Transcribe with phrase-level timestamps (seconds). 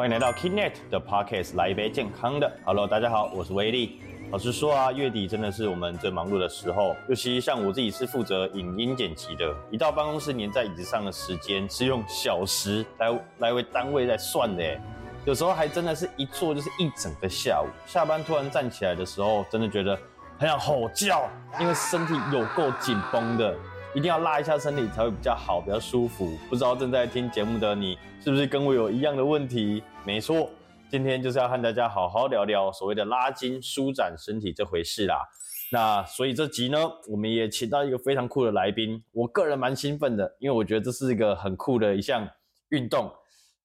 [0.00, 2.50] 欢迎来到 Keynet 的 Podcast，来一杯健康的。
[2.64, 4.00] Hello，大家好，我是威力。
[4.30, 14.80] 老实说啊，月底真的是我们最忙碌的时候，尤其像我自己是负责影音剪辑的，一到办公室黏在椅子上的时间是用小时来来为单位在算的，
[15.26, 17.68] 有时候还真的是一坐就是一整个下午。
[17.84, 19.94] 下班突然站起来的时候，真的觉得
[20.38, 21.28] 很想吼叫，
[21.60, 23.54] 因为身体有够紧绷的。
[23.92, 26.38] 一定要拉一下身体才会比较好，比较舒服。
[26.48, 29.82] 不知道正在听节目的你，是不是跟我有一样的问题？
[30.04, 30.48] 没错，
[30.88, 35.28] 今天就是要和大家好好聊聊所谓的拉筋、舒展身体这回事啦。
[35.72, 42.28] 那所以这集呢，我们也请到一个非常酷的来宾，我个人蛮兴奋的，因为我觉得这是一个很酷的一项
[42.68, 43.12] 运动。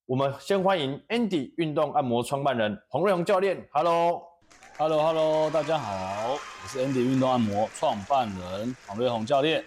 [0.06, 3.64] 我们先欢迎 Andy 运动按摩创办人洪瑞宏教练。
[3.70, 9.64] Hello，Hello，Hello，大家好，我是 Andy 运动按摩创办人洪瑞宏教练。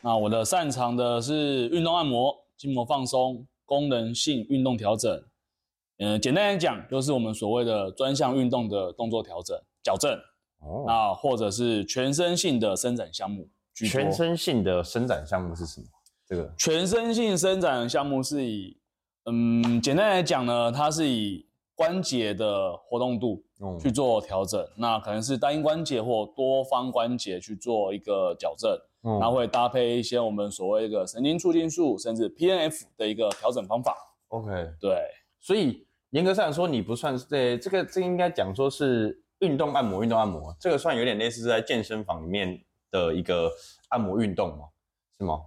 [0.00, 5.22] 那我的擅长的是运动按摩、筋膜放松、功能性运动调整。
[5.98, 10.12] 嗯，简单来讲，就是我们所谓的专项运动的动作调整、矫正。
[10.60, 10.84] 哦。
[10.86, 13.48] 那或者是全身性的伸展项目。
[13.74, 15.86] 全身性的伸展项目是什么？
[16.26, 18.76] 这个全身性伸展项目是以，
[19.24, 21.46] 嗯，简单来讲呢，它是以
[21.78, 23.40] 关节的活动度
[23.80, 24.60] 去做调整。
[24.76, 28.76] 那可能是单一关节或多方关节去做一个矫正。
[29.00, 33.96] 然后会搭配一些我们所谓一个神经促进素，甚至 P N F 的一个调整方法。
[34.26, 35.00] OK，对，
[35.38, 43.50] 所以严格上来说，你不算是对这个，这应该讲说是运动按摩，运动按摩这个算有点类似在健身房里面的一个
[43.90, 44.64] 按摩运动吗？
[45.16, 45.42] 是吗？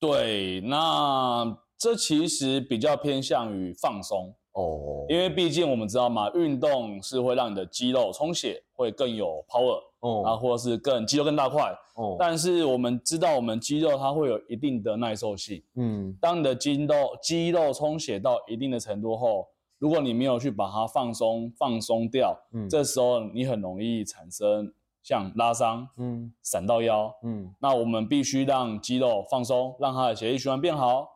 [0.00, 9.80] 对，那这其实比较偏向于放松哦，因为毕竟我们知道嘛，运动是会让你的肌肉充血，会更有 power。
[10.00, 19.46] 哦，啊，或者是更肌肉更大块，哦，但是我们知道，我们肌肉它会有一定的耐受性，嗯，当你的肌肉肌肉充血到一定的程度后，
[19.78, 31.06] 如果你没有去把它放松放松掉，嗯，这时候你很容易产生像拉伤，嗯，闪到腰，嗯，那我们必须让肌肉放松，让它的血液循环变好，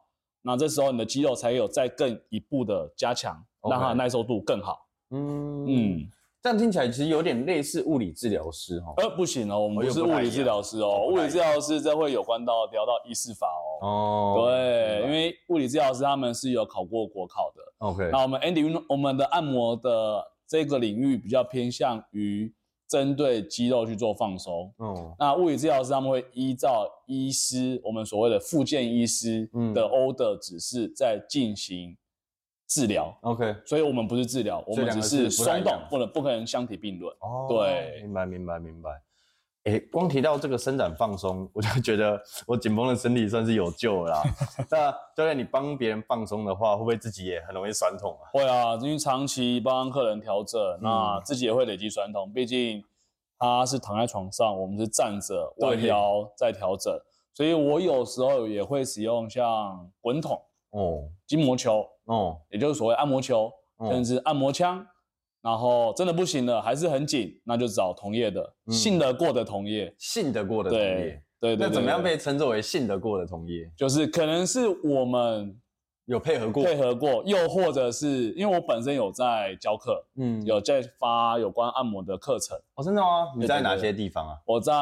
[0.47, 6.10] 那这时候你的肌肉才有再更一步的加强，让它的耐受度更好，嗯嗯。
[6.43, 13.88] 这样听起来其实有点类似物理治疗师哈，呃，不行哦，我们不是物理治疗师哦，物理治疗师这会有关到聊到医师法哦。
[13.88, 17.62] 哦，对，因为物理治疗师他们是有考过国考的。
[17.78, 22.53] OK，那我们 Andy 运动，我们的按摩的这个领域比较偏向于
[22.89, 24.72] 针对肌肉去做放松。
[24.78, 31.97] 哦，那物理治疗师他们会依照医师，我们所谓的复健医师的 order 指示在进行。
[32.67, 37.15] 治疗，OK，所以我们不是治疗，我们只是松动，不能不可能相提并论。
[37.21, 38.91] 哦，对，明白明白明白。
[39.64, 44.22] 哎，光提到这个伸展放松，我就觉得我紧绷的身体算是有救了。
[44.70, 48.28] 那教练，你帮别人放松的话，会不会自己也很容易酸痛啊？
[48.30, 52.30] 会啊，因为长期帮客人调整，那自己也会累积酸痛。
[52.30, 52.84] 毕竟
[53.38, 56.94] 他是躺在床上，我们是站着弯腰在调整，
[57.32, 60.38] 所以我有时候也会使用像滚筒。
[60.72, 63.50] 哦，筋膜球哦，也就是所谓按摩球，
[63.88, 64.86] 甚至按摩枪。
[65.44, 71.22] 然后真的不行了，还是很紧，那就找同业的，信得过的同业，信得过的同业。
[71.38, 71.56] 对对。
[71.56, 73.71] 那怎么样被称作为信得过的同业？
[73.77, 75.54] 就是可能是我们
[76.06, 82.56] 有配合过，配合过，又或者是因为我本身有在教课，嗯，有在发有关按摩的课程。
[82.77, 83.31] 哦，真的吗？
[83.37, 84.38] 你在哪些地方啊？
[84.47, 84.72] 我在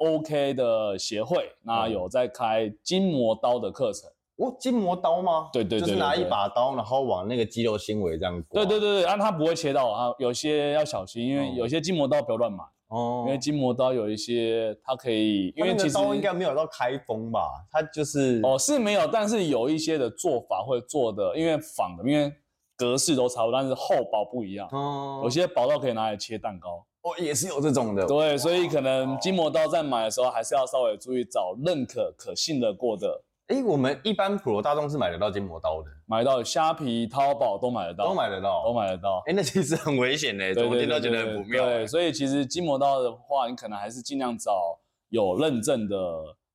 [0.00, 4.10] OK 的协会，那有在开筋膜刀的课程。
[4.36, 5.48] 哦，筋膜刀吗？
[5.52, 8.42] 对对对，就是拿一把刀，然后往那个肌肉纤维这样。
[8.50, 17.40] 对对对对，啊，它不会切到啊，有些要小心，因为有些筋膜刀不要乱买哦，因为筋膜刀有一些它可以，因为其实刀应该没有到开封吧，
[17.72, 22.30] 它就是哦是没有，但是有一些的做法会做的，因为仿的，因为
[22.76, 24.68] 格式都差不多，但是厚薄不一样。
[24.70, 26.84] 哦，有些薄到可以拿来切蛋糕。
[27.02, 33.22] 哦，也是有这种的，对，所以可能筋膜刀在买的时候还是要稍微注意找认可可信的过的。
[33.48, 39.22] 哎，我们一般普罗大众是买得到筋膜刀的，买到虾皮、淘宝都买得到，都买得到，都买得到。
[39.26, 41.64] 哎，那其实很危险嘞，我听到觉得很不妙。
[41.64, 44.76] 对，所以其实筋膜刀的话，你可能还是尽量找
[45.10, 45.96] 有认证的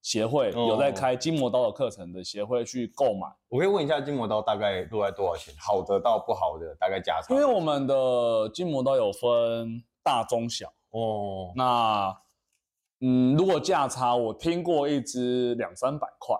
[0.02, 3.26] 协会，有在开筋膜刀的课程的协会去购买。
[3.48, 5.54] 我可以问一下，筋膜刀大概落在多少钱？
[5.58, 7.34] 好的到不好的大概价差？
[7.34, 11.54] 因为我们的筋膜刀有分大、中、小哦。
[11.56, 12.14] 那
[13.00, 16.36] 嗯，如果价差，我听过一支两三百块。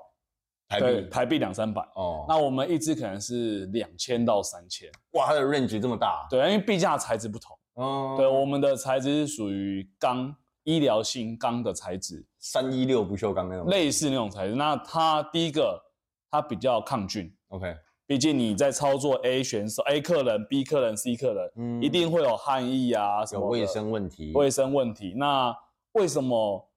[0.80, 1.82] 台币台币两三百。
[1.96, 6.26] 哦，那我们一支可能是两千到三千，哇，它的 range 这么大？
[6.30, 7.58] 对，因为币价材质不同。
[7.76, 8.16] 嗯。
[8.18, 10.34] 对，我们的材质是属于钢，
[10.64, 14.56] 医疗性钢的材质，三一六不锈钢那种，类似那种材质。
[14.56, 15.82] 那它第一个，
[16.30, 17.76] 它比较抗菌，OK，
[18.06, 25.14] 毕竟你在操作 A 选手、A 客人、B 客人、C 客人，嗯，一定会有汗液啊，什么卫生问题，卫生问题。
[25.18, 25.56] 那
[25.94, 26.70] 为什么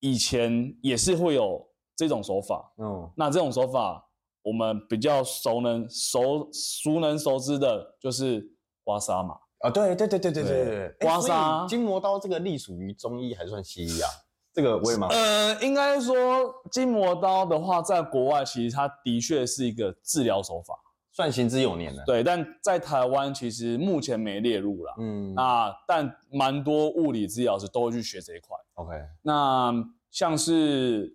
[0.00, 1.66] 以前也是会有
[2.00, 2.72] 这种手法？
[2.78, 4.04] 嗯，那这种手法
[4.42, 8.42] 我们比较熟能熟熟能熟知的就是
[8.82, 9.36] 刮痧嘛。
[9.58, 11.68] 啊，对对对对对对对，刮痧。
[11.68, 14.08] 筋膜刀这个隶属于中医还算西医啊？
[14.52, 15.08] 这个我也蛮……
[15.10, 20.74] 呃，应该说筋膜刀的话，在国外其实它的确是一个治疗手法，
[21.12, 22.02] 算行之有年的。
[22.04, 24.94] 对，但在台湾其实目前没列入了。
[24.98, 28.56] 嗯，那但蛮多物理治疗师都会去学这一块。
[28.74, 29.72] OK，那
[30.10, 31.14] 像是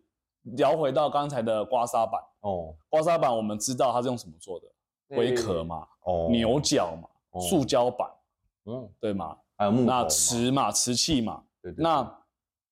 [0.53, 2.21] 聊回到刚才的刮痧板。
[2.41, 4.67] 哦，刮痧板我们知道它是用什么做的？
[5.09, 8.09] 龟壳嘛，哦，牛角嘛，塑胶板，
[8.65, 9.37] 嗯，对吗？
[9.55, 11.83] 还有木那瓷嘛，瓷器嘛，对对。
[11.83, 12.19] 那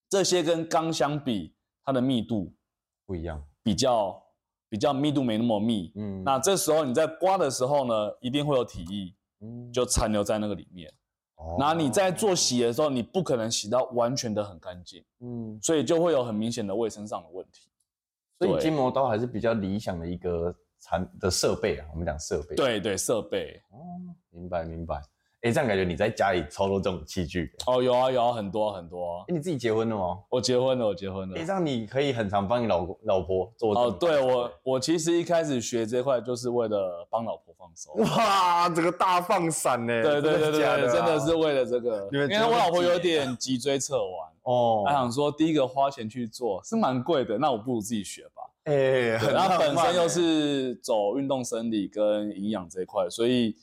[0.10, 1.54] 这些跟钢相比，
[1.84, 2.52] 它的密度
[3.06, 4.22] 不一样，比较
[4.68, 5.92] 比较密度没那么密。
[5.96, 10.92] 嗯，那这时候你在刮的时候呢，一定会有体液，嗯，就残留在那个里面。
[11.36, 17.70] 哦，那你在做洗的时候，你不可能洗到完全的很干净，嗯，所以就会有很明显的卫生上的问题。
[18.40, 21.88] 所以筋膜刀还是比较理想的一个产的设备啊。
[21.92, 23.62] 我们讲设备，对对，设备。
[23.72, 23.78] 哦，
[24.32, 25.02] 明白明白。
[25.44, 29.18] 哎，这样感觉你在家里操作这种器具哦，有啊有啊，很多很多。
[29.28, 30.18] 哎，你自己结婚了吗？
[30.30, 31.38] 我结婚了，我结婚了。
[31.38, 33.92] 哎，这样你可以很常帮你老公老婆做哦。
[33.92, 37.94] 对我，我其实一开始学这块就是为了帮老婆放松。
[37.98, 40.02] 哇，这个大放闪呢？
[40.02, 48.44] 对对对对，真的是为了这个，因为我老婆有点脊椎侧弯哦，她想说第一个花钱去做是蛮贵的，那我不如自己学吧。
[48.64, 48.74] 哎，
[49.34, 53.54] 然后本身又是走运动生理跟营养这一块，所以。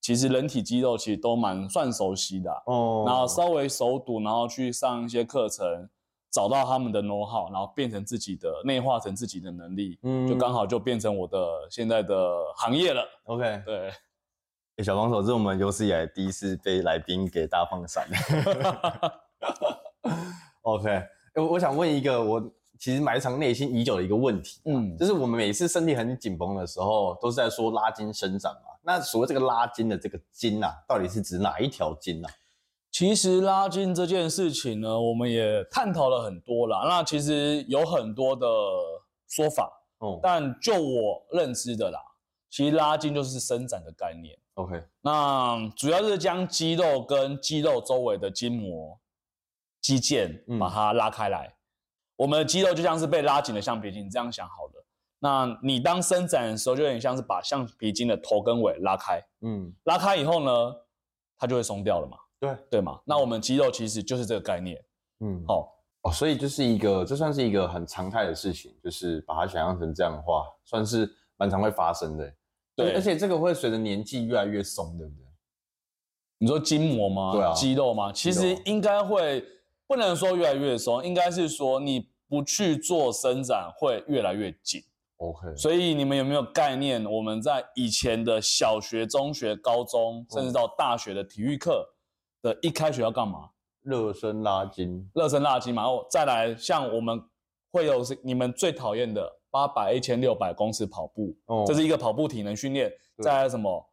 [0.00, 5.88] 其实人体肌肉其实都蛮算熟悉的哦，然后稍微熟读，然后去上一些课程，
[6.30, 13.02] 找到他们的 know how，然后变成自己的内化成自己的能力，嗯，就刚好就变成我的现在的行业了。
[13.24, 13.90] OK， 对。
[14.76, 18.08] 哎，小帮手，这是我们有史以来第一次被来宾给大放闪。
[20.62, 22.50] OK，哎，我想问一个我
[22.80, 28.70] 其实埋藏内心已久的一个问题，嗯，就是我们每次身体很紧绷的时候，都是在说拉筋伸展嘛。
[28.80, 32.28] 那所谓这个拉筋的这个筋啊，到底是指哪一条筋呢？
[32.90, 36.86] 其实拉筋这件事情呢，我们也探讨了很多啦。
[36.88, 38.46] 那其实有很多的
[39.28, 42.00] 说法，哦，但就我认知的啦，
[42.48, 44.34] 其实拉筋就是伸展的概念。
[44.54, 48.98] OK，那主要是将肌肉跟肌肉周围的筋膜、
[49.82, 51.54] 肌腱把它拉开来。
[52.20, 54.84] 我们的肌肉就像是被拉紧的橡皮筋，这样想好了。
[55.20, 60.74] 那你当伸展的时候，就有点像是把橡皮筋的头跟尾拉开，嗯，拉开以后呢，
[61.38, 63.00] 它就会松掉了嘛，对对嘛。
[63.06, 64.78] 那我们肌肉其实就是这个概念，
[65.20, 72.34] 嗯，好哦，所以就是一个，这算是一个很常态的事情，就是把它想象成这样的话，算是蛮常会发生的，
[72.76, 75.24] 对，而且这个会随着年纪越来越松，对不对？
[76.36, 77.32] 你说筋膜吗？
[77.32, 78.12] 对啊，肌肉吗？
[78.12, 79.42] 其实应该会，
[79.90, 84.80] 不能说越来越松，应该是说你不去做伸展会越来越紧。
[85.16, 87.04] OK，所以你们有没有概念？
[87.04, 91.84] 我们在以前的小学、中学、高中，甚至到大学的体育课
[92.40, 93.50] 的一开学要干嘛？
[93.82, 95.82] 热身拉筋，热身拉筋嘛。
[95.82, 97.20] 然后再来，像我们
[97.72, 102.88] 会有你们最讨厌的八百、一千六百公尺跑步，这是一个跑步体能训练。
[103.20, 103.89] 再来什么？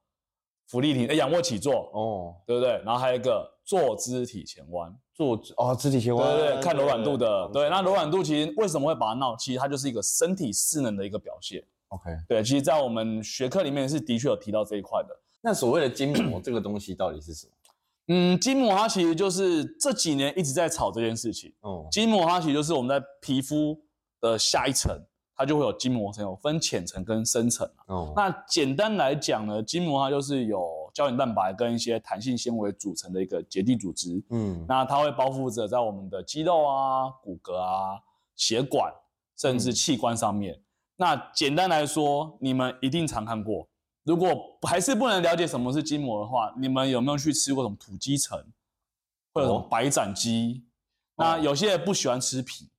[0.68, 2.72] 俯卧挺，仰卧起坐，哦，对不对？
[2.84, 7.70] 然后还有一个坐姿体前弯，坐姿哦，肢体前弯，对对对，看柔软度的，对。
[7.70, 9.36] 那柔软度其实为什么会把它闹？
[9.38, 11.64] 其实它就是一个身体势能的一个表现。
[11.90, 15.18] OK，对，其实，在我们学科里面是的确有提到这一块的。
[15.40, 17.54] 那所谓的筋膜这个东西到底是什么？
[18.10, 21.54] 嗯，筋膜它其实就是这几年一直在炒这件事情。
[21.62, 23.80] 哦，筋膜它其实就是我们在皮肤
[24.20, 25.02] 的下一层。
[25.38, 34.20] 它就会有筋膜层，有分浅层跟深层哦，那简单来讲呢，筋膜它就是有胶原蛋白跟一些弹性纤维组成的一个结缔组织。
[34.32, 38.00] 嗯，那它会包覆着在我们的肌肉啊、骨骼啊、
[38.36, 38.92] 血管，
[39.38, 40.60] 甚至器官上面。
[40.96, 43.68] 那简单来说，你们一定常看过。
[44.04, 44.30] 如果
[44.68, 48.44] 还是不能了解什么是筋膜的话，你们有没有去吃过什么土鸡层，
[49.32, 50.66] 或者什么白斩鸡？
[51.16, 52.70] 那有些人不喜欢吃皮。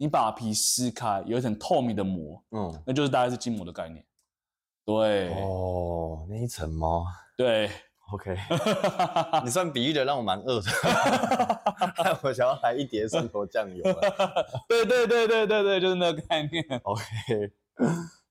[0.00, 4.02] 你把皮撕开，有一层透明的膜，嗯，那就是大概是筋膜的概念。
[4.82, 7.04] 对，哦，那一层吗？
[7.36, 7.70] 对
[8.10, 8.34] ，OK。
[9.44, 10.70] 你算比喻的让我蛮饿的，
[12.24, 13.82] 我想要来一碟生头酱油。
[14.66, 16.64] 对对对对对对，就是那个概念。
[16.82, 17.52] OK。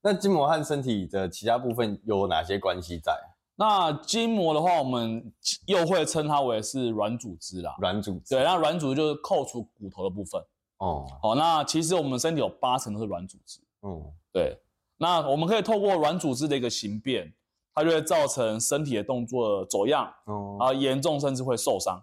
[0.02, 3.14] 那筋膜和身体的其他部分有哪些关系在？
[3.58, 5.32] 那筋膜的话，我们
[5.68, 7.76] 又会称它为是软组织啦。
[7.80, 8.34] 软组织。
[8.34, 10.44] 对，那软组织就是扣除骨头的部分。
[10.80, 13.62] 哦，好，那其实我们身体有八成都是软组织。
[13.84, 14.58] 嗯，对，
[14.98, 17.34] 那我们可以透过软组织的一个形变，
[17.74, 22.02] 它就会造成身体的动作走样，哦，啊，严重甚至会受伤。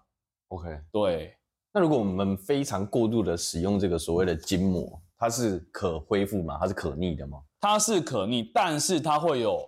[0.48, 1.36] OK，对。
[1.72, 6.56] 那如果我们非常过度的使用这个所谓的筋膜，它是可恢复吗？
[6.58, 7.42] 它是可逆的吗？
[7.60, 9.62] 它是可逆，但是它会有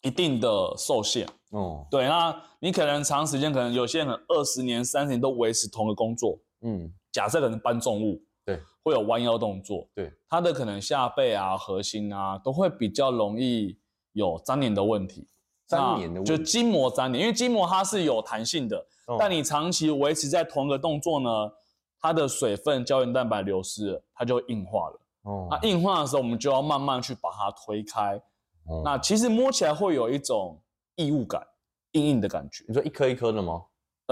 [0.00, 1.28] 一定的受限。
[1.50, 6.38] 哦，对，那你可能长时间，可能有些人二十年、三十年都维持同个工作。
[6.62, 13.78] 嗯，假设可能搬重物，对，会有弯腰动作，对，他的可能下背啊、核心啊，都会比较容易
[14.12, 15.28] 有粘连的问题。
[15.68, 18.84] 粘连的问题，就筋膜粘连，因为筋膜它是有弹性的。
[19.18, 21.30] 但你长期维持在同一个动作呢，
[22.00, 25.00] 它的水分、胶原蛋白流失了，它就硬化了。
[25.22, 28.16] 哦，那硬化的时候，我们就要慢慢去把它推开。
[28.64, 30.60] 哦，那其实摸起来会有一种
[30.96, 31.46] 异物感，
[31.92, 32.64] 硬硬的感觉。
[32.68, 33.62] 你说一颗一颗的吗？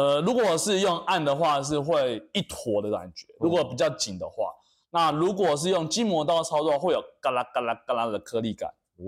[0.00, 4.52] 呃，如果是用按的话，是会一坨的感觉；如果比较紧的话，
[4.90, 8.70] 那如果是用筋膜刀操作，会有嘎啦嘎啦嘎啦的颗粒感。
[8.96, 9.04] 哦，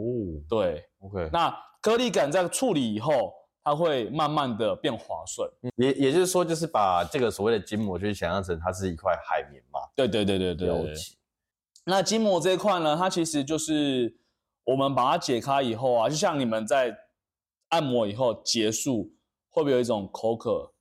[0.48, 3.32] 对，OK，那颗粒感在处理以后。
[3.64, 9.78] 它会慢慢的变滑顺，也也就是说，就是把这个所谓的筋膜，就是想象成它是一块海绵嘛。
[9.94, 10.92] 对对对对对。
[11.84, 14.16] 那筋膜这一块呢，它其实就是
[14.64, 16.92] 我们把它解开以后啊，就像你们在
[17.68, 19.12] 按摩以后结束，
[19.48, 20.71] 会不会有一种口渴、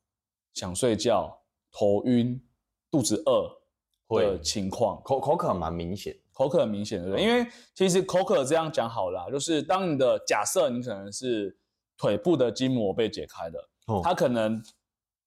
[0.53, 1.37] 想睡觉、
[1.71, 2.41] 头晕、
[2.89, 5.01] 肚子饿的情况？
[5.03, 7.25] 口口渴蛮明显，口渴很明显，对不对？
[7.25, 11.57] 因为其实口渴这样讲好了，就是当你的假设，你可能是。
[11.97, 13.69] 腿部的筋膜被解开了，
[14.03, 14.59] 它可能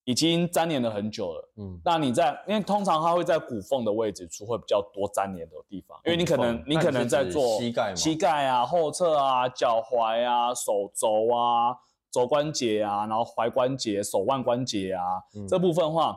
[0.02, 1.52] 已经粘连了很久了。
[1.58, 11.78] 嗯，那你在，因为通常它会在骨缝的位置处会比较多粘连的地方，因为你可能你可能在做膝盖、膝盖啊、后侧啊、脚踝啊、手肘啊、
[12.14, 15.02] 肘关节啊，然后踝关节、手腕关节啊
[15.48, 16.16] 这部分话，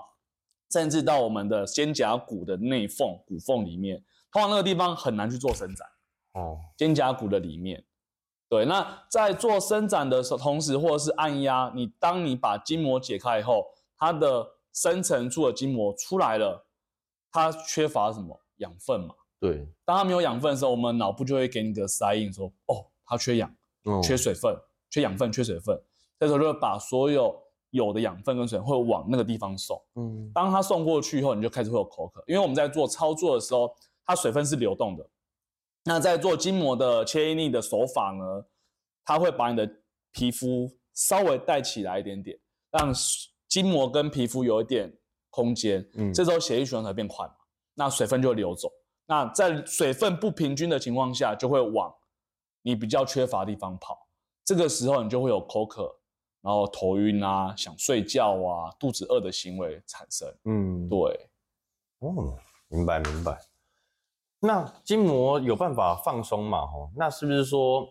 [0.70, 3.98] 甚至到我们的肩胛骨的内缝、骨缝里面，
[4.32, 5.88] 通常那个地方很难去做伸展。
[6.34, 7.84] 哦，肩胛骨的里面。
[8.48, 13.66] 对，那在做伸展的时候，同时或者是按压，你当你把筋膜解开以后，
[13.98, 16.63] 它的深层处的筋膜出来了，
[17.32, 19.16] 它缺乏什么养分嘛？
[19.39, 23.54] 对，当它没有养分的时候，我们脑部就会给你个 sign 说，哦，它缺氧，
[24.04, 24.56] 缺水分，
[24.98, 25.80] 缺养分，缺水分，
[26.20, 27.39] 这时候就会把所有
[27.70, 29.80] 有的养分跟水会往那个地方送。
[29.94, 33.72] 嗯，当它送过去以后，你就开始会有口渴，因为我们在做操作的时候，
[34.04, 35.08] 它水分是流动的。
[35.84, 38.44] 那在做筋膜的切力的手法呢，
[39.06, 39.70] 它会把你的
[40.12, 42.36] 皮肤稍微带起来一点点，
[42.72, 42.92] 让
[43.48, 44.92] 筋膜跟皮肤有一点
[45.30, 45.88] 空间。
[45.94, 47.36] 嗯，这时候血液循环才变快嘛，
[47.75, 48.68] 那水分就会流走。
[49.06, 51.94] 那在水分不平均的情况下，就会往
[52.63, 54.07] 你比较缺乏的地方跑。
[54.48, 55.94] 这个时候你就会有口渴，
[56.42, 60.34] 然后头晕啊、想睡觉啊、肚子饿的行为产生。
[60.46, 61.30] 嗯，对。
[62.00, 62.39] 哦，
[62.70, 63.38] 明白明白。
[64.39, 66.66] 那筋膜有办法放松嘛？
[66.66, 67.86] 吼，那是不是说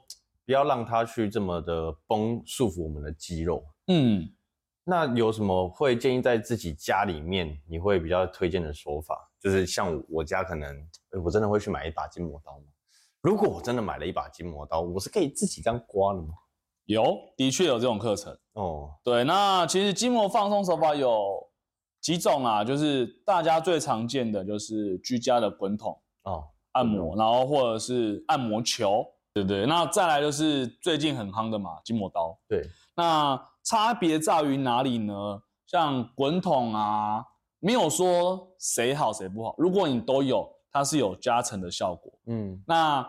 [0.46, 3.62] 不要让它去这么的绷束缚我们的肌肉？
[3.88, 4.26] 嗯，
[4.84, 9.30] 那有什么会建议在自己家里面你会比较推荐的手法？
[9.38, 10.88] 就是像我家可能，
[11.22, 12.64] 我真的会去买一把筋膜刀吗？
[13.20, 16.32] 如果我真的买了一把筋膜刀，我是可以自己这样刮的吗？
[16.86, 18.90] 有，的确有这种课程哦。
[19.04, 21.46] 对，那其实筋膜放松手法有
[22.00, 25.96] 几种啊，就是大家最常见的就是居家的滚筒。
[26.22, 29.66] 哦，按摩，然后或者是按摩球，对不对？
[29.66, 32.36] 那再来就是最近很夯的嘛，筋膜刀。
[32.48, 35.42] 对，那差别在于哪里呢？
[35.66, 37.24] 像滚筒啊，
[37.58, 39.54] 没有说谁好谁不好。
[39.58, 42.12] 如果你都有，它是有加成的效果。
[42.26, 43.04] 嗯，那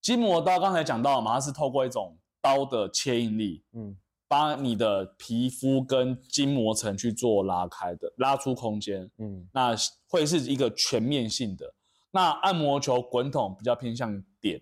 [0.00, 3.96] 筋膜刀刚才讲到嘛，它是透过一种刀的切应力，嗯，
[4.28, 9.10] 把你的皮肤跟筋膜层去做拉开的，拉出空间。
[9.18, 9.74] 嗯，那
[10.08, 11.74] 会是一个全面性的。
[12.12, 14.60] 那按摩球滚筒比较偏向点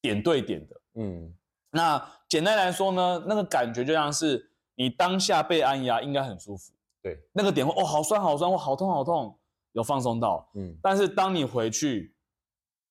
[0.00, 1.34] 点对点的，嗯，
[1.70, 6.72] 那简单来说呢，那个感觉就像是你当下被按压，应该很舒服，
[7.02, 9.36] 对，那个点会哦，好酸好酸，哇，好痛好痛，
[9.72, 12.14] 有放松到，嗯，但是当你回去，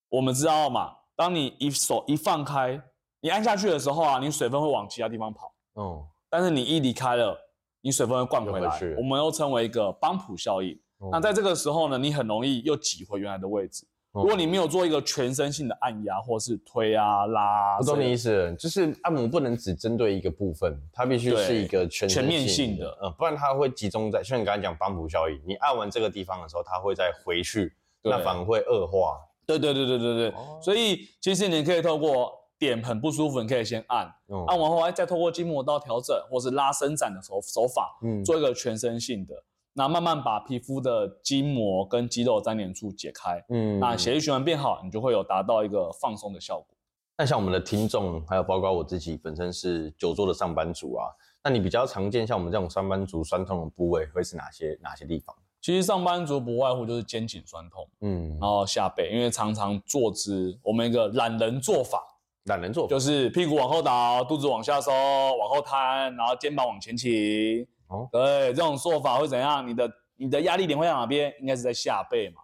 [0.09, 2.83] 我们知道嘛，当你一手一放开，
[3.21, 7.37] 你按下去的时候啊，你水分会往其他地方跑，哦，但是你一离开了，
[7.81, 10.77] 你水分会灌回来，我们又称为一个邦普效应。
[11.11, 13.85] 那在这个时候呢，你很容易又挤回原来的位置。
[14.13, 27.71] 如果你没有做一个全身性的按压或是推啊拉，我懂你意思，就是按摩不能只针对一个部分，它必须是一个全全面性的，嗯，不然它会集中在像你刚才讲邦普效应，你按完这个地方的时候，它会再回去，
[28.01, 29.19] 那反而会恶化。
[29.45, 30.33] 对对对对对对，
[30.63, 34.05] 所以其实你可以透过点很不舒服，你可以先按，
[34.47, 39.35] 按完后再透过筋膜刀调整或是拉伸展的手手法，嗯，做一个全身性的。
[39.73, 46.67] 那慢慢把皮肤的筋膜跟肌肉粘连处解开，嗯，那血液循环变好，你就会有达到一个放松的效果。
[47.15, 51.05] 那像我们的听众，还有包括我自己本身是久坐的上班族啊，
[51.43, 55.35] 那你比较常见像我们这种上班族酸痛的部位会是哪些哪些地方？
[55.61, 62.03] 其实上班族不外乎就是肩颈酸痛，嗯，然后下背，因为常常坐姿，我们一个懒人做法，
[62.47, 67.65] 懒人做就是屁股往后倒，肚子往下收，往后摊，然后肩膀往前倾。
[67.87, 69.65] 哦，对，这种做法会怎样？
[69.65, 71.33] 你的你的压力点会在哪边？
[71.39, 72.41] 应该是在下背嘛。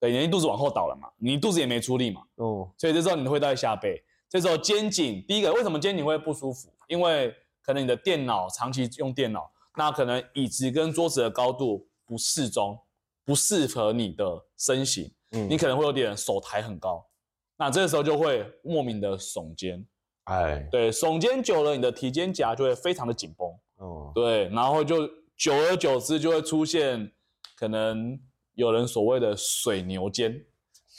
[0.00, 2.22] 对，你肚子往后倒了嘛，你肚子也没出力嘛。
[2.36, 4.02] 哦，所以这时候你会在下背。
[4.28, 6.72] 这时候肩颈，第一个为什么肩颈会不舒服？
[6.88, 12.78] 因为可能你的电脑长期用电脑，那可能椅子跟桌子的高度不适中，
[13.24, 14.24] 不适合你的
[14.56, 15.12] 身形。
[15.32, 17.04] 嗯，你可能会有点手抬很高，
[17.60, 19.86] 那这个时候就会莫名的耸肩。
[20.24, 23.46] 哎，对，耸肩久了，你的提肩胛就会非常的紧绷。
[23.76, 27.12] 哦，对，然后就久而久之就会出现
[27.56, 28.18] 可能
[28.54, 30.42] 有人所谓的水牛肩，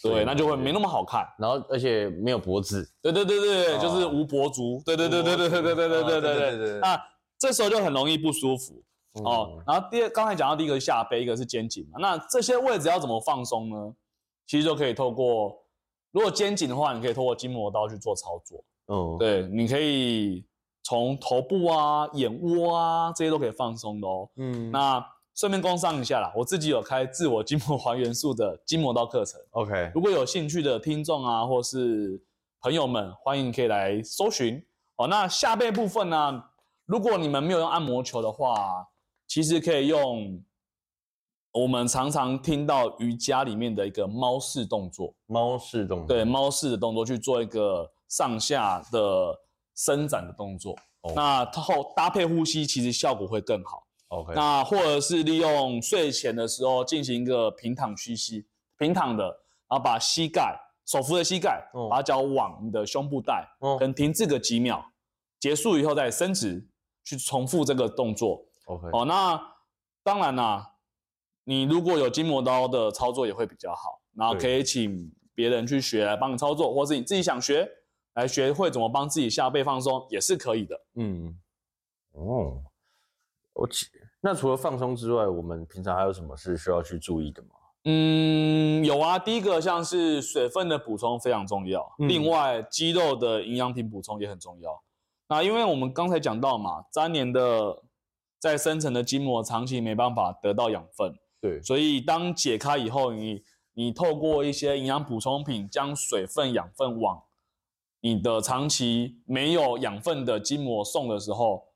[0.03, 7.01] 对，那就会没那么好看，然后而且没有脖子，对对对对，就是无脖足，对对对对对对对对对对对对，那
[7.39, 8.84] 这时候就很容易不舒服
[9.24, 9.63] 哦。
[9.65, 13.94] 然后第二，刚才讲到第一个是下背，一个是肩颈嘛，那这些位置要怎么放松呢？
[14.46, 15.61] 其实就可以透过，
[16.12, 20.46] 如果肩颈的话，你可以透过筋膜刀去做操作，嗯，对，你可以。
[20.84, 24.27] 从头部啊、眼窝啊这些都可以放松的哦。
[24.38, 25.00] 嗯，那
[25.36, 29.39] 顺便工商一下啦，我自己有开自我筋膜还原术的筋膜刀课程。
[29.51, 32.20] OK，如果有兴趣的听众啊，或是
[32.62, 34.62] 朋友们，欢迎可以来搜寻
[34.98, 35.06] 哦。
[35.06, 36.44] 那下背部分呢，
[36.86, 38.88] 如果你们没有用按摩球的话，
[39.27, 40.44] 其实可以用
[41.51, 45.13] 我们常常听到瑜伽里面的一个猫式动作。
[45.27, 46.08] 猫式动作。
[46.08, 49.38] 对，猫式的动作去做一个上下的。
[49.74, 50.75] 伸展的动作，
[51.15, 53.81] 那后搭配呼吸，其实效果会更好。
[54.10, 58.46] OK，那或者是利用睡前的时候进行一个平躺屈膝，
[58.77, 60.55] 平躺的，然后把膝盖
[60.86, 63.48] 手扶着膝盖，把脚往你的胸部带，
[63.79, 64.86] 跟停滞个几秒，
[65.39, 66.69] 结束以后再伸直，
[67.04, 68.43] 去重复这个动作。
[68.65, 69.41] OK，哦，那
[70.04, 70.69] 当然啦，
[71.43, 77.69] 你如果有筋膜刀的操作也会比较好，然后可以请别人去学来帮你操作，或是你自己想学。
[78.15, 80.77] 来学会怎么帮自己下背放松也是可以的。
[80.95, 81.34] 嗯，
[82.12, 82.62] 哦，
[83.54, 83.65] 我
[84.19, 87.49] 那除了放松之外，我们平常还有什么是需要去注意的吗？
[87.86, 89.17] 嗯，有啊。
[89.17, 94.84] 第一个像是水分的补充非常重要，另外肌肉的营养品补充也很重要。
[95.30, 97.82] 那因为我们刚才讲到嘛，粘连的
[98.39, 107.23] 在深层的筋膜长期没办法得到养分，对，所以当解开以后，你你透过一些营养补充品将水分养分往
[107.99, 111.67] 你的长期没有养分的筋膜送的时候，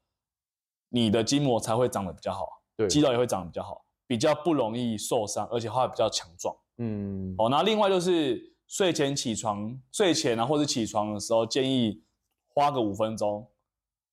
[0.89, 6.56] 你的筋膜才会长得比较好，对，肌肉也会长得比较好，比较不容易受伤，而且会比较强壮。
[6.78, 12.04] 嗯，哦，那另外就是睡前起床，睡前啊或者起床的时候，建议
[12.47, 13.47] 花个五分钟，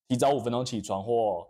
[0.07, 1.49] 提早五分钟起床或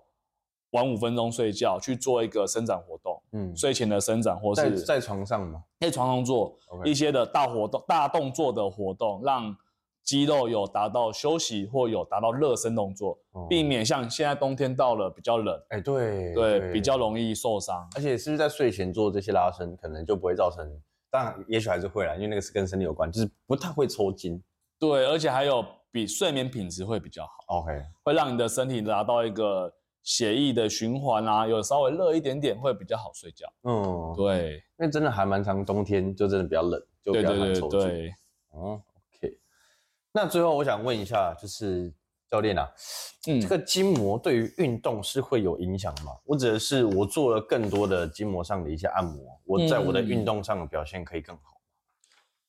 [0.70, 3.11] 晚五分钟睡觉，去做一个伸展活动。
[3.32, 5.62] 嗯，睡前的伸展或是在床上嘛？
[5.80, 9.56] 在床上做一些的大活动、大动作的活动，让
[10.04, 13.18] 肌肉有达到休息或有达到热身动作，
[13.48, 17.88] 避免像现在冬天到了比较冷，哎，对对，比较容易受伤。
[17.94, 20.68] 而且是不是在睡前做这些拉伸，可能就不会造成，
[21.10, 24.42] 当然也许还是会啦，因为那个是跟身体有关，就是不太会抽筋。
[24.78, 27.60] 对，而且还有比睡眠品质会比较好。
[27.60, 27.70] OK，
[28.02, 33.46] 会让你的身体达到一个血液的循环啊，有稍微热一点点会比较好睡觉。
[33.62, 38.12] 嗯，对，因为真的还蛮长，冬天就真的比较冷，就比较难抽筋。
[38.50, 38.82] 哦。
[40.14, 41.90] 那最后我想问一下，就是
[42.30, 42.70] 教练啊，
[43.28, 46.12] 嗯，这个筋膜对于运动是会有影响吗？
[46.26, 51.42] 我指的是我做了更多的筋膜上的一些按摩，我在我的运动上的表现可以更好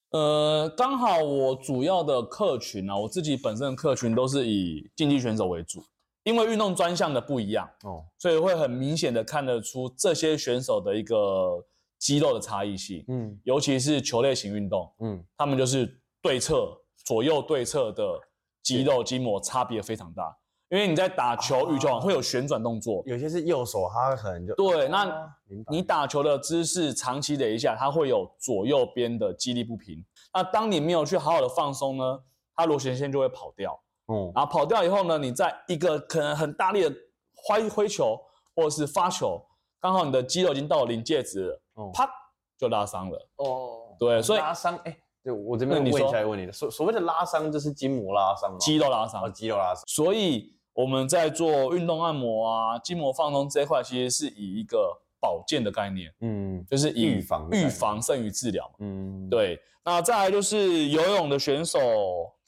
[0.10, 5.82] 呃，刚好我主要的客群呢，我自己本身的客群都是以竞技选手为主，
[6.24, 11.64] 因为运动专项的不一样哦，所以会很明显的看得出这些选手的一个
[12.00, 16.80] 肌肉的差异性，嗯，尤其是球类型运动，嗯，他们就是对侧。
[17.06, 18.18] 左右对侧的
[18.62, 20.34] 肌肉筋膜差别非常大，
[20.70, 24.88] 因为你在打球、羽球会有旋转动作，有些是右手，它可能就对。
[24.88, 25.30] 那
[25.70, 30.02] 你打球的姿势长期累一下，它会有左右边的肌力不平。
[30.34, 32.22] 那当你没有去好好的放松呢，
[32.56, 33.78] 它螺旋线就会跑掉。
[34.08, 36.96] 嗯，然后跑掉以后呢，你在一个可能很大力的
[37.36, 38.20] 挥挥球
[38.56, 39.42] 或者是发球，
[39.80, 41.62] 刚好你的肌肉已经到了临界值了，
[41.94, 42.10] 啪
[42.58, 43.30] 就拉伤了。
[43.38, 44.98] 哦，对，所以拉伤，哎。
[45.26, 48.58] 对我这边问一下问题的，所所谓的拉伤就是筋膜拉伤吗？
[48.60, 49.82] 肌肉拉伤，肌肉拉伤。
[49.88, 59.58] 所以我们在做运动按摩啊，筋膜放松这一块，其实是以一个保健的概念，嗯，就是预防预防胜于治疗嘛，嗯，对。
[59.86, 61.80] 那再来就是游泳的选手，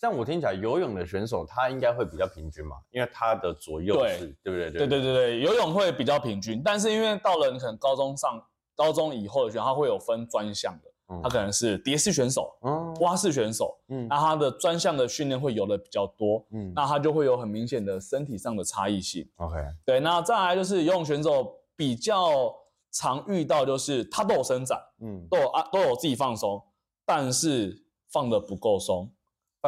[0.06, 4.72] 像我听起来，游泳的选手他应该会比较平均嘛，因为他的左右是，对不对？
[4.72, 8.40] 对对对对，游泳会比较平均，但是因为到了你可能高中上
[8.76, 10.92] 高中以后的选手，他会有分专项的。
[11.22, 19.24] 他可能是蝶式选手，嗯，蛙式选手，嗯，那他的专项的训练会游的比较多，嗯，那他就会有很明显的身体上的差异性。
[19.36, 22.52] OK，对，那再来就是游泳选手比较
[22.92, 26.60] 常遇到，就是他都有伸展，嗯，都有啊都有自己放松，
[27.06, 29.08] 但是放的不够松，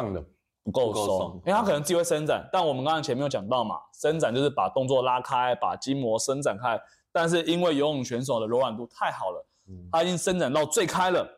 [0.02, 0.24] 放的
[0.64, 6.80] 不够松，因为他可能自己会伸展，但我们刚才前面有讲到嘛，伸展就是把动作拉开，把筋膜伸展开，
[7.12, 9.44] 但是因为游泳选手的柔软度太好了。
[9.92, 11.28] 他已经伸展到最开了，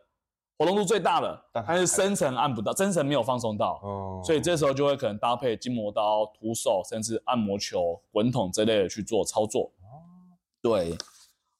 [0.57, 9.73] 活动度最大了，但是深层按不到，深层没有放松到，哦，所以这时候就会可能搭配筋膜刀、徒手，甚至按摩球、滚筒这类的去做操作。
[9.83, 10.97] 哦，对，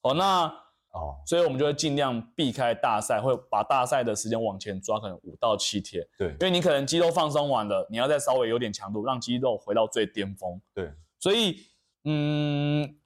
[0.03, 0.49] 哦，那
[0.91, 6.05] 哦，所以我们就会尽量避开大赛，会把大赛的时间往前抓，可能五到七天。
[6.17, 10.61] 对，因为你可能肌肉放松完了，你要再稍微有点强度，让肌肉回到最巅峰。
[10.73, 11.57] 对，所以，
[12.05, 12.97] 嗯。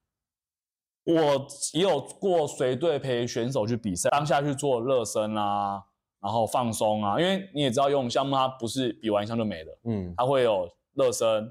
[1.08, 5.80] 我也有过随队陪选手去比赛，当下去做热身啊，
[6.19, 11.48] 然后放松啊，因为你也知道游泳项目它不是比完一项就没了，嗯，它会有热身、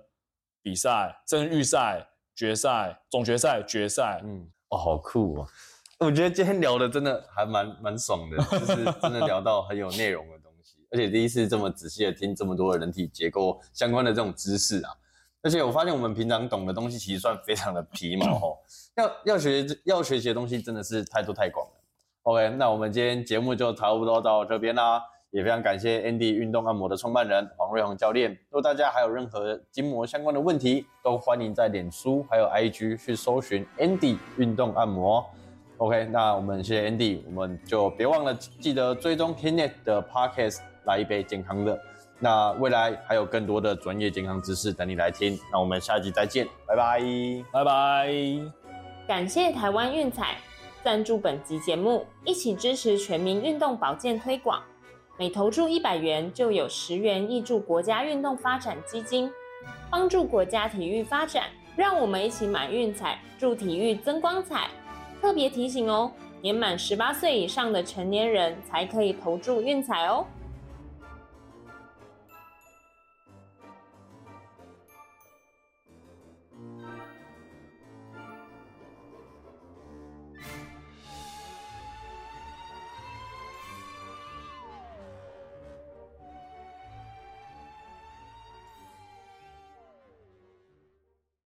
[0.61, 5.47] 比赛、甚至预赛、决赛、总决赛、决赛，嗯，哦，好酷哦！
[6.05, 14.90] 我觉得今天聊的真的还蛮蛮爽的， 就是真的聊到很有内容的东西，而且第一次这么仔细的听这么多的人体结构相关的这种知识啊。
[15.43, 18.59] 而且我发现我们平常懂的东西其实算非常的皮毛哦，
[18.97, 21.73] 要要学要学习的东西真的是太多太广了。
[22.25, 28.31] OK，那我们今天节目就差不多到这边啦，也非常感谢 Andy 运动按摩的创办人黄瑞宏教练。
[28.51, 35.25] 如果大家还有任何筋膜相关的问题，都欢迎在脸书还有 IG 去搜寻 Andy 运动按摩。
[35.79, 41.79] OK，那我们谢谢 Andy，我们就别忘了记得追踪 Kinet 的 Podcast，来一杯健康的。
[42.21, 47.01] 那未来还有更多的专业健康知识等你来听，那我们下集再见，拜拜，
[47.53, 48.15] 拜拜。
[49.07, 50.37] 感谢台湾运彩
[50.83, 54.63] 赞助本集节目，一起支持全民运动保健推广。
[55.19, 59.31] 每投注一百元就有十元益助国家运动发展基金，
[59.91, 61.45] 帮助国家体育发展。
[61.77, 64.69] 让我们一起买运彩，助体育增光彩。
[65.20, 70.27] 特别提醒哦，年满十八岁以上的成年人才可以投注运彩哦。